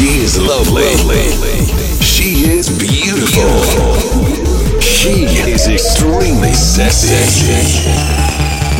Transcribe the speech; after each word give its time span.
She 0.00 0.24
is 0.24 0.40
lovely. 0.40 0.88
She 2.00 2.48
is 2.48 2.70
beautiful. 2.70 3.60
She 4.80 5.28
is 5.44 5.68
extremely 5.68 6.54
sexy. 6.54 7.20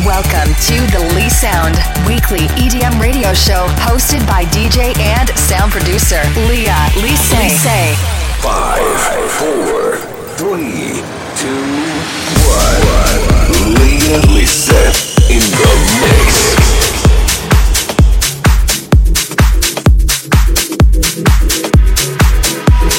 Welcome 0.03 0.49
to 0.65 0.81
the 0.89 0.97
Lee 1.13 1.29
Sound 1.29 1.77
Weekly 2.07 2.47
EDM 2.57 2.99
radio 2.99 3.35
show 3.35 3.67
hosted 3.85 4.25
by 4.25 4.45
DJ 4.45 4.97
and 4.97 5.29
sound 5.37 5.71
producer 5.71 6.23
Leah 6.49 6.89
Lise. 6.97 7.29
Lise. 7.37 7.93
Five, 8.41 8.81
four, 9.37 9.97
three, 10.41 11.05
two, 11.37 11.69
one. 12.49 13.77
Leah 13.77 14.25
Lise 14.33 14.73
in 15.29 15.45
the 15.53 15.69
mix. 16.01 16.80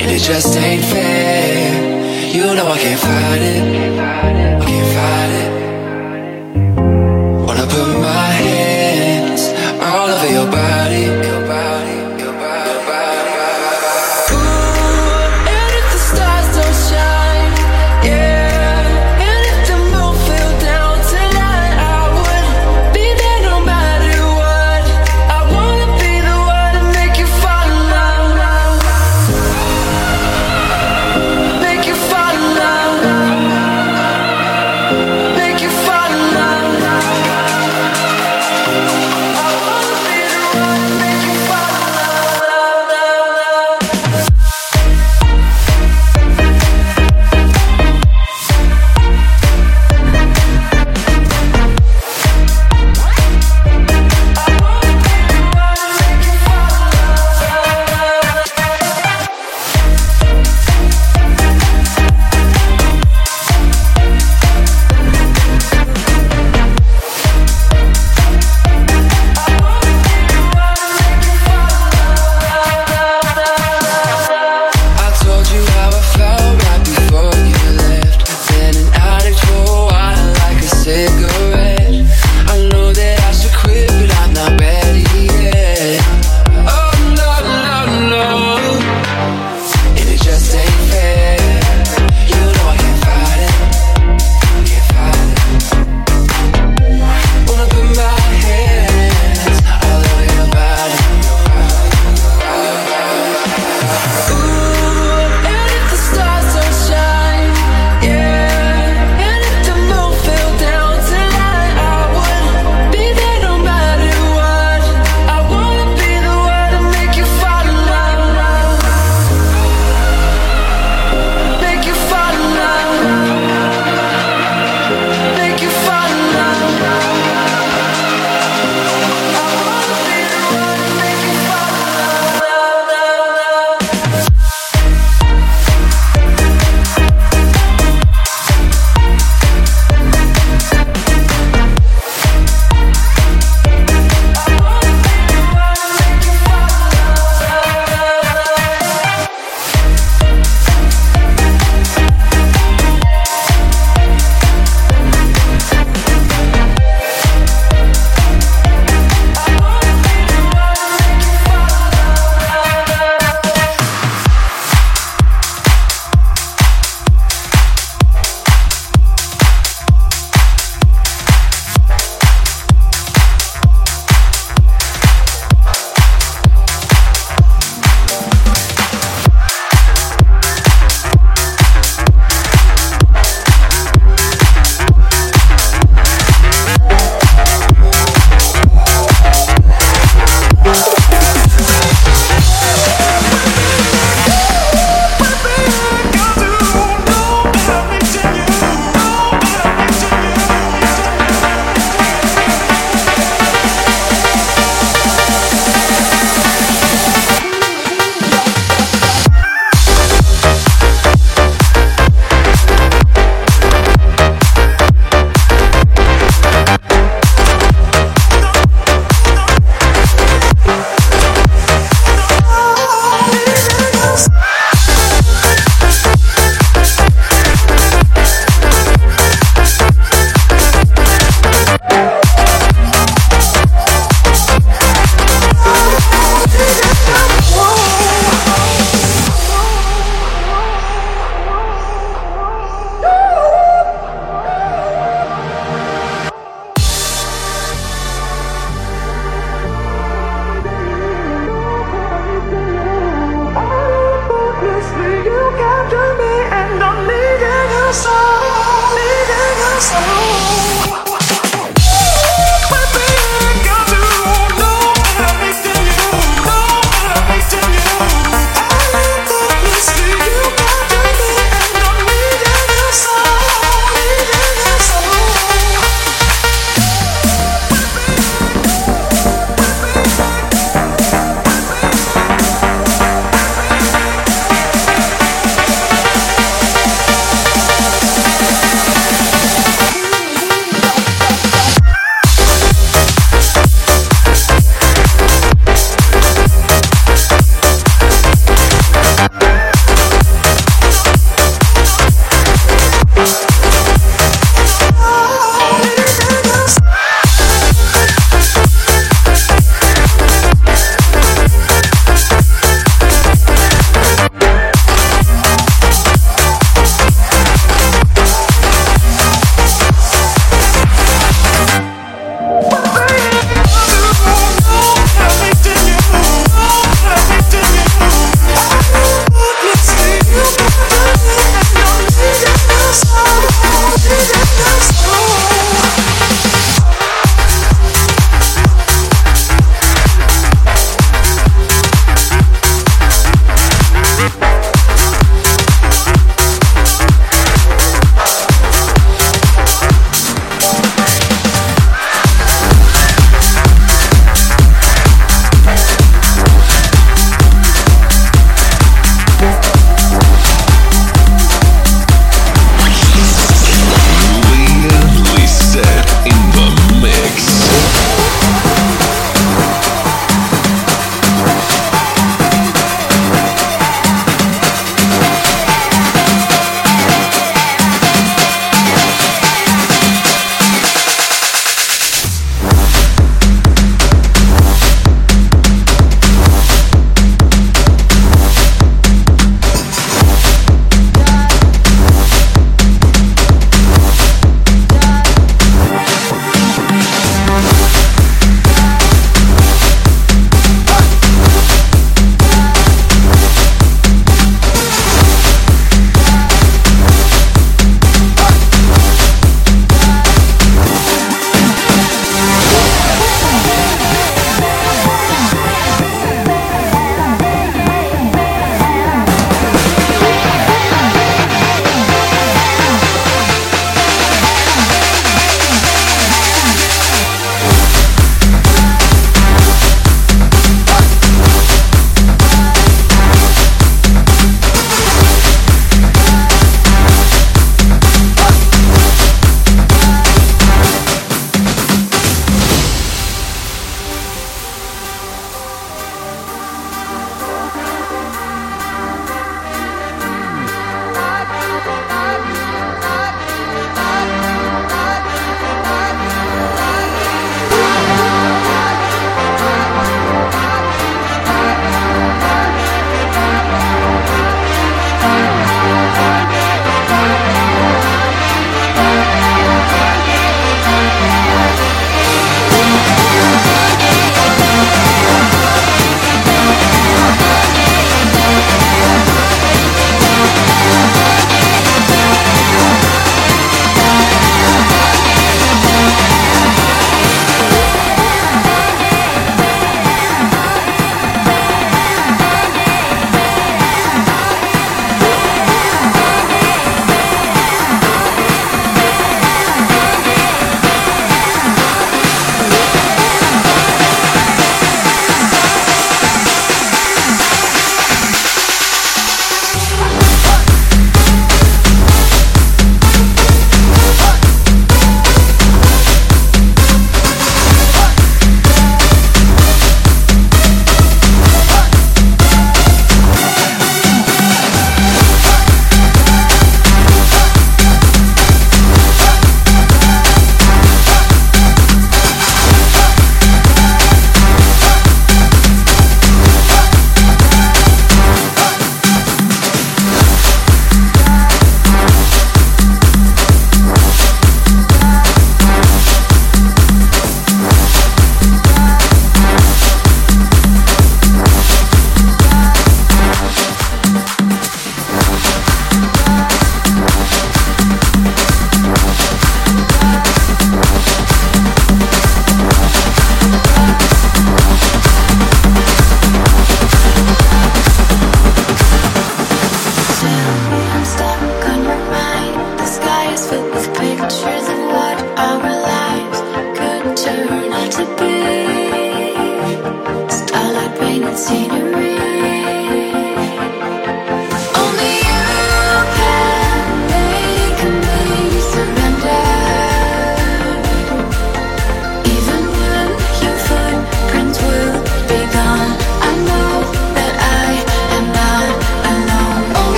And 0.00 0.10
it 0.10 0.20
just 0.20 0.56
ain't 0.56 0.84
fair. 0.84 2.34
You 2.34 2.54
know 2.54 2.66
I 2.66 2.78
can't 2.78 3.00
fight 3.00 3.42
it. 3.42 3.62
I 3.98 4.64
can't 4.64 4.94
fight 4.94 5.14
it. 5.16 5.19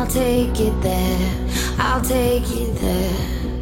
I'll 0.00 0.06
take 0.06 0.58
it 0.58 0.80
there. 0.80 1.30
I'll 1.78 2.00
take 2.00 2.50
it 2.50 2.74
there. 2.76 3.60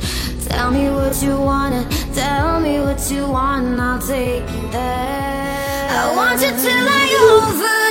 Tell 0.49 0.71
me 0.71 0.89
what 0.89 1.21
you 1.21 1.37
wanna, 1.37 1.85
tell 2.15 2.61
me 2.61 2.79
what 2.79 3.11
you 3.11 3.27
want, 3.27 3.81
I'll 3.81 4.01
take 4.01 4.45
it 4.45 4.71
there. 4.71 5.89
I 5.91 6.15
want 6.15 6.41
you 6.41 6.51
to 6.51 6.55
I'm 6.55 7.55
over. 7.55 7.88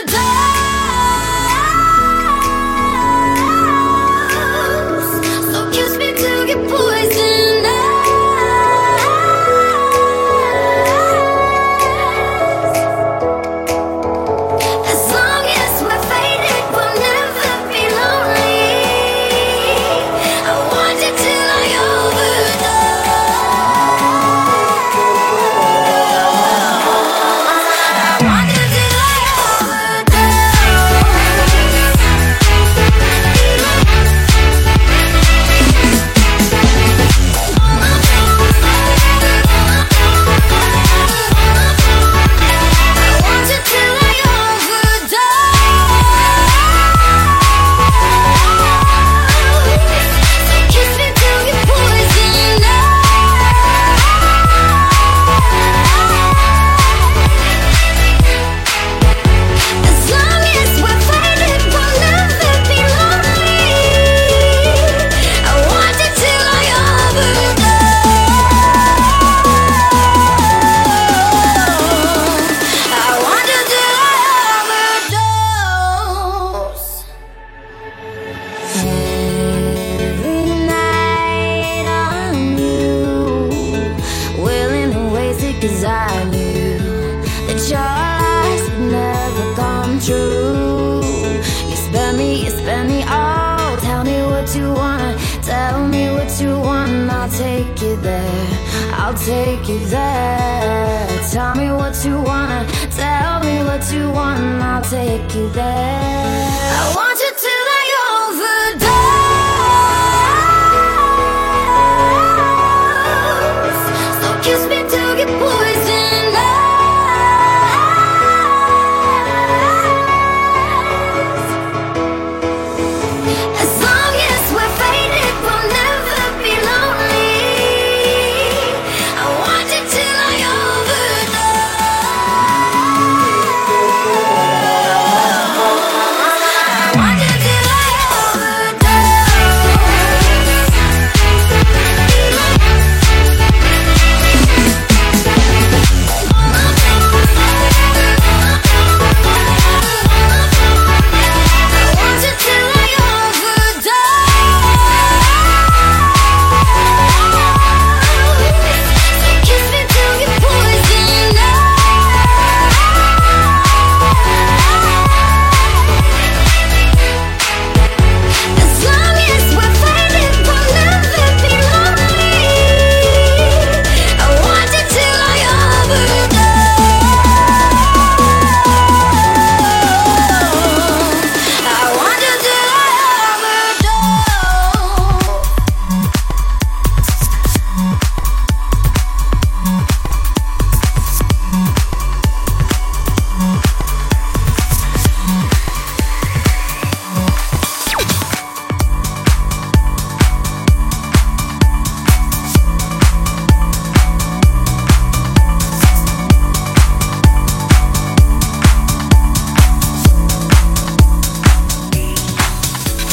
what 103.78 103.94
you 103.94 104.10
want, 104.10 104.62
I'll 104.64 104.82
take 104.82 105.36
you 105.36 105.50
there. 105.50 105.64
I 105.64 106.94
want 106.96 107.17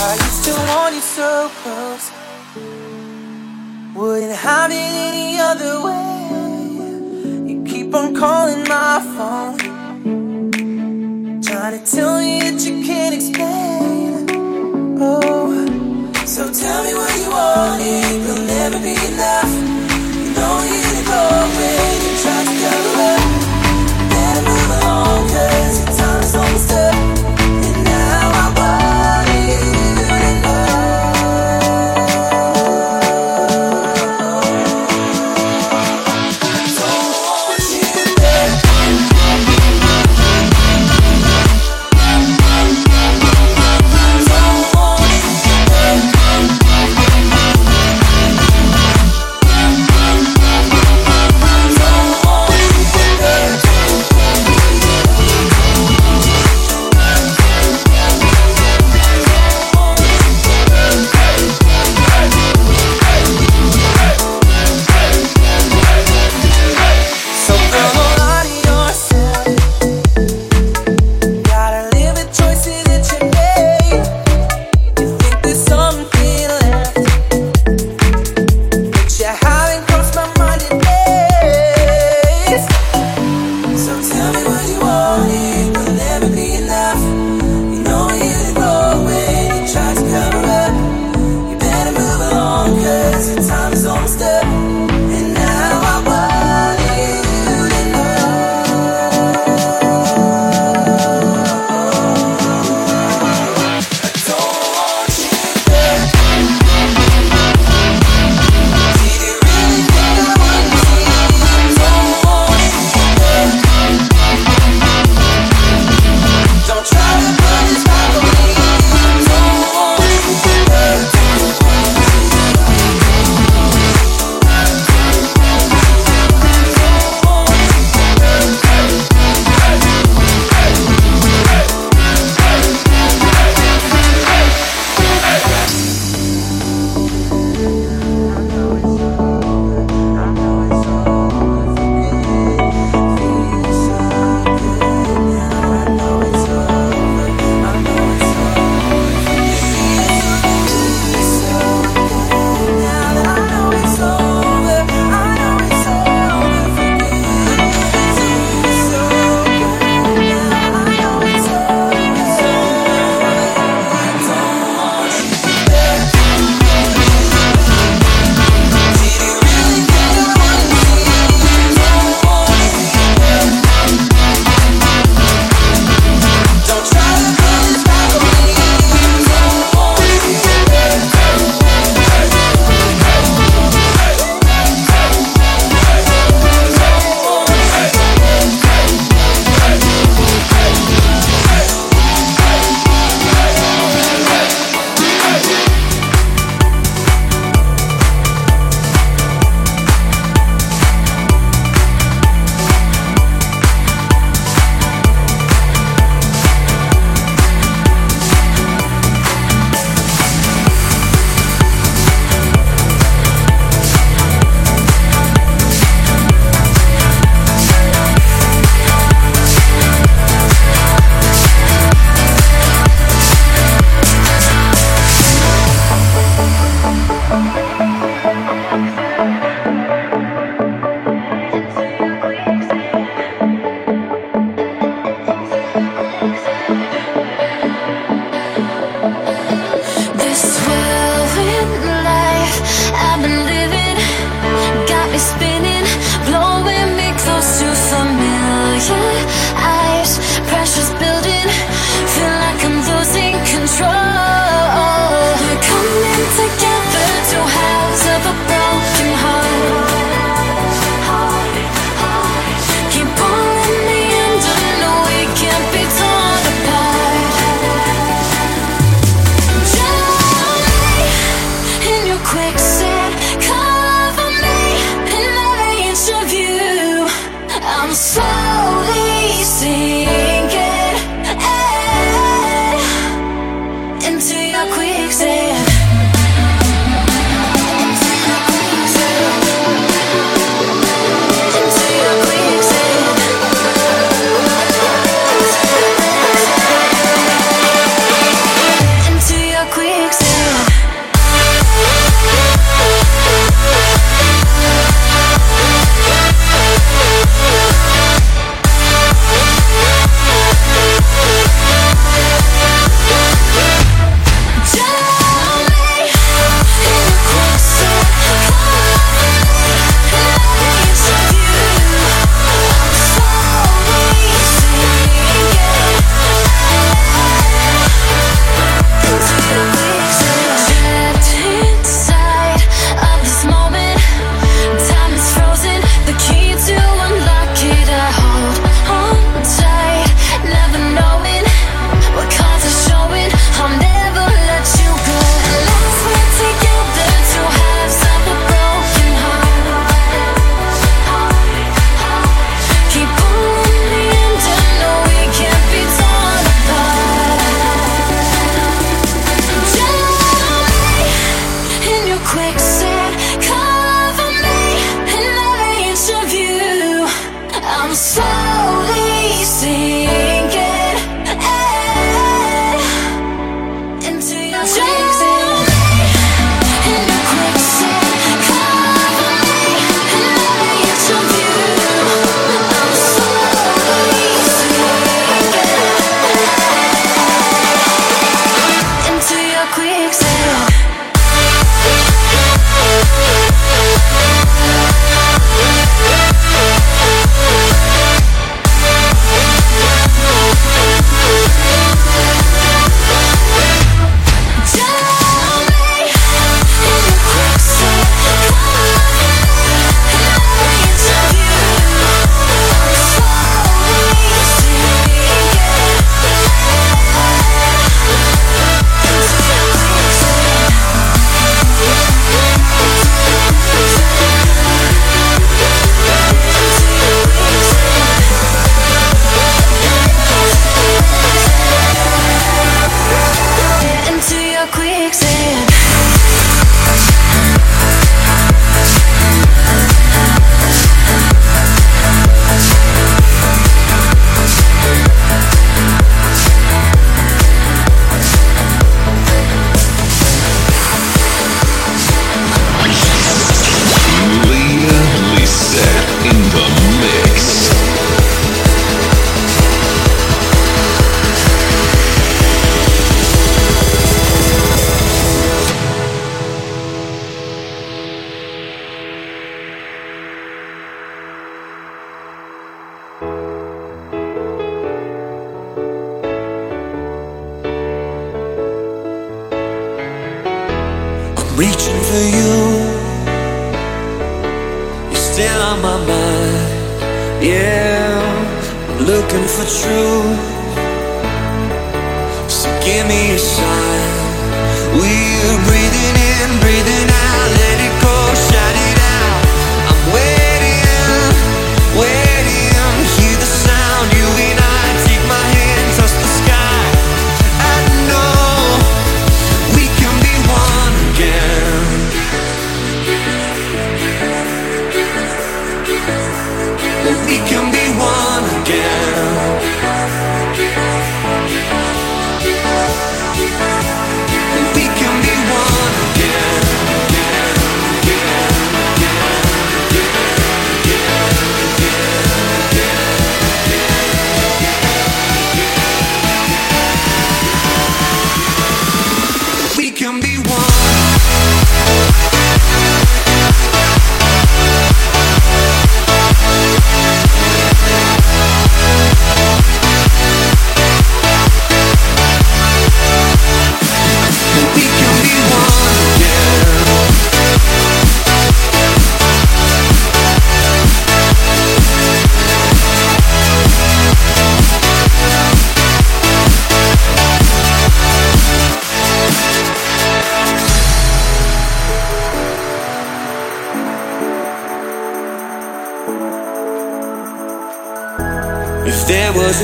I 0.00 0.14
used 0.14 0.44
to 0.44 0.52
want 0.68 0.94
you 0.94 1.00
so 1.00 1.50
close. 1.62 2.10
Wouldn't 3.94 4.36
have 4.36 4.70
it 4.70 4.74
any 4.74 5.38
other 5.38 5.82
way. 5.86 7.48
You 7.48 7.64
keep 7.64 7.94
on 7.94 8.14
calling 8.14 8.64
my 8.68 9.00
phone. 9.14 9.58
Trying 11.42 11.78
to 11.78 11.90
tell 11.90 12.20
me 12.20 12.40
that 12.40 12.60
you 12.66 12.84
can't 12.84 13.14
explain. 13.14 14.26
Oh, 15.00 15.66
so 16.26 16.52
tell 16.52 16.84
me 16.84 16.94
what 16.94 17.14
you 17.20 17.30
want. 17.30 17.80
It 17.82 18.26
will 18.26 18.44
never 18.46 18.78
be 18.80 18.94
enough. 19.10 19.52
You 20.18 20.34
to. 22.98 23.34
Better 24.10 24.42
move 24.42 24.70
your 25.78 25.96
time 25.96 26.22
is 26.22 26.34
almost 26.34 26.72
up. 26.72 27.03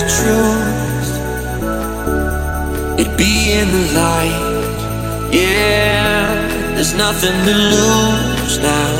the 0.00 0.06
truth, 0.18 1.10
it'd 2.98 3.16
be 3.16 3.52
in 3.52 3.68
the 3.68 3.84
light. 3.92 4.40
Yeah, 5.30 6.74
there's 6.74 6.94
nothing 6.94 7.36
to 7.44 7.54
lose 7.74 8.58
now, 8.58 8.92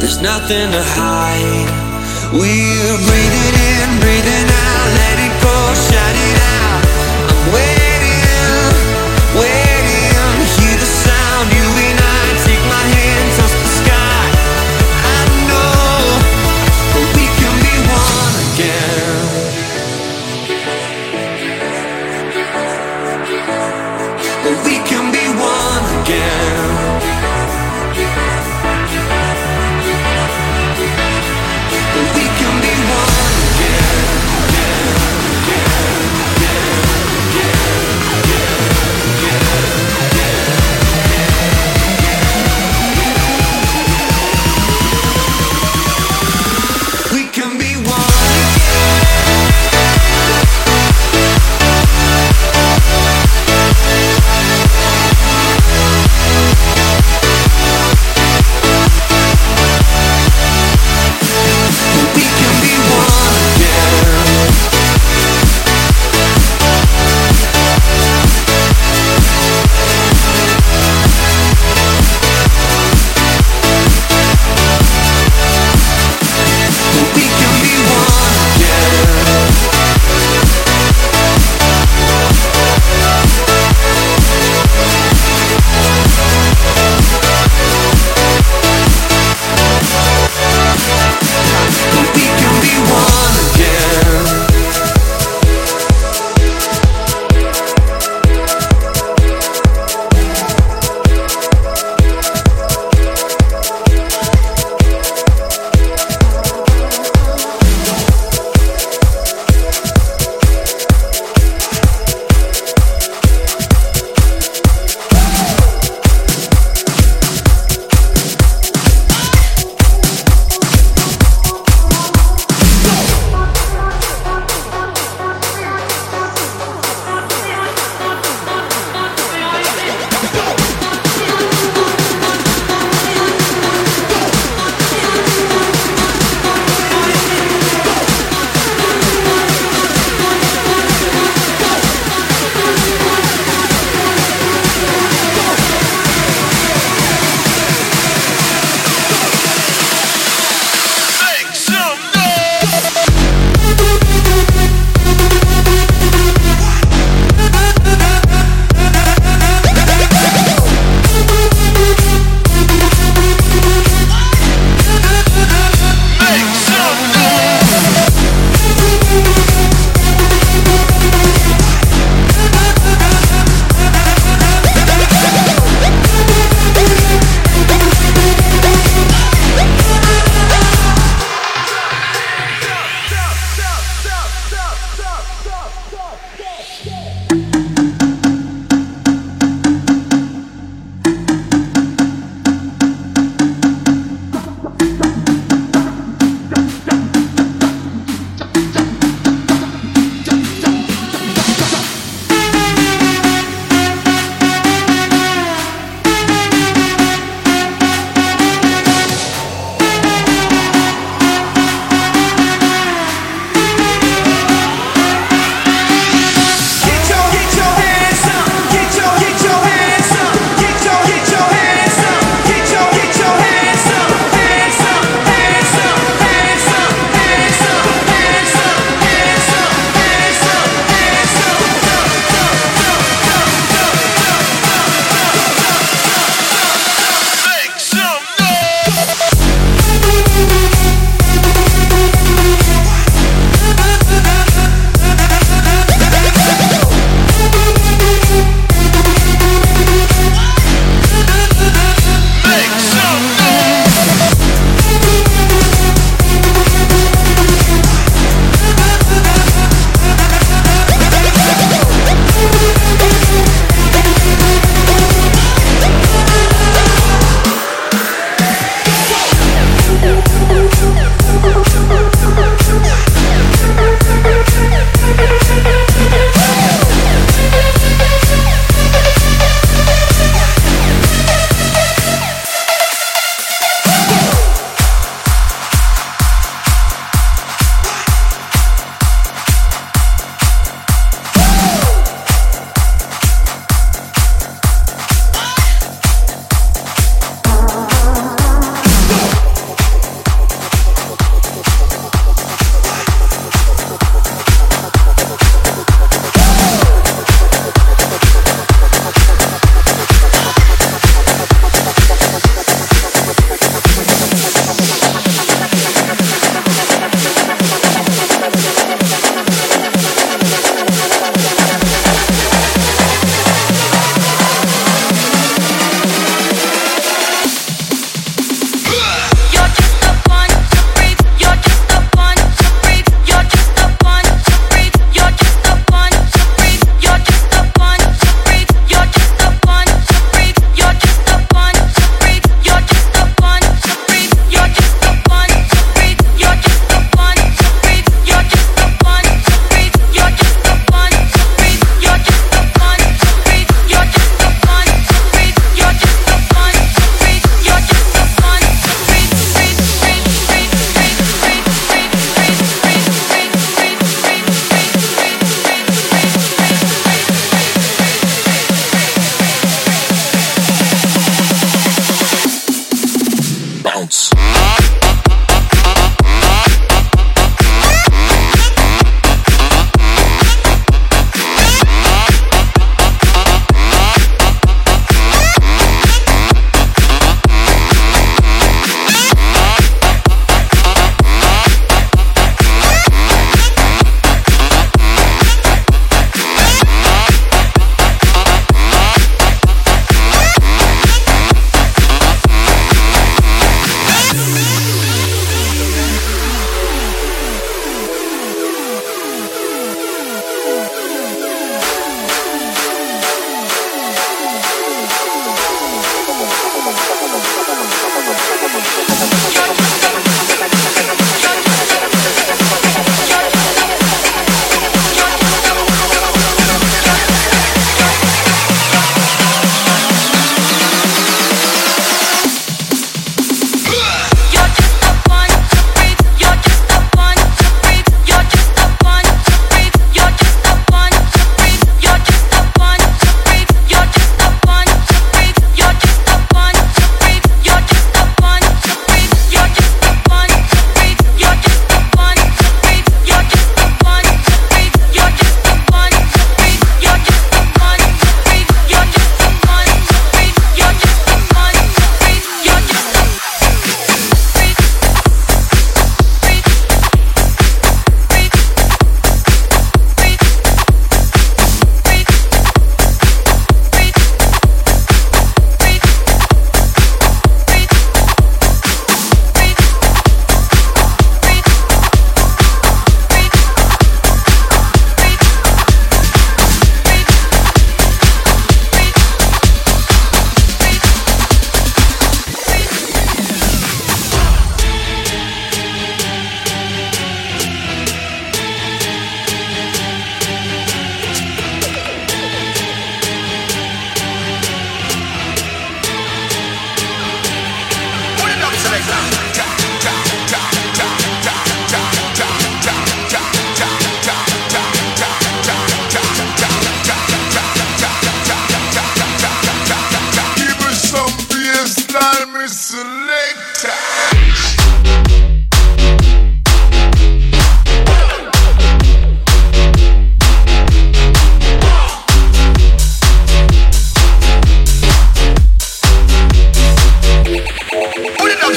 there's 0.00 0.20
nothing 0.20 0.70
to 0.72 0.82
hide. 0.98 1.70
We're 2.32 2.98
breathing 3.06 3.54
in, 3.70 4.00
breathing 4.00 4.48
out. 4.48 4.53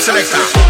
selector. 0.08 0.66